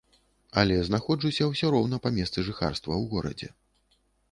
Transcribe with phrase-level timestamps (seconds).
[0.61, 3.49] Але знаходжуся ўсё роўна па месцы жыхарства, у горадзе.